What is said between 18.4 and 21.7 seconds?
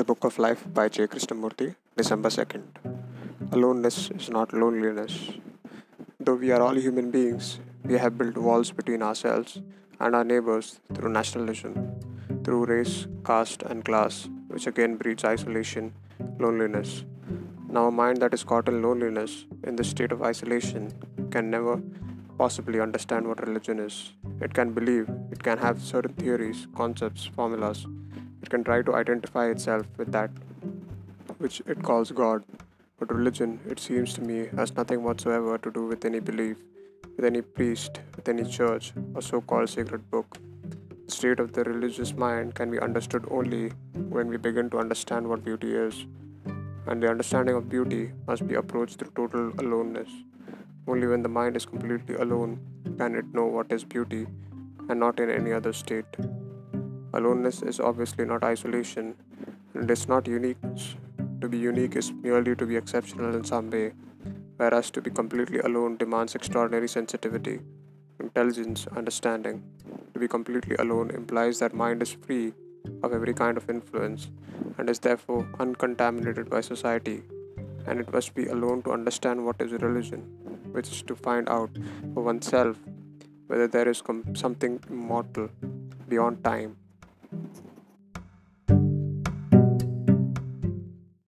caught in loneliness, in this state of isolation, can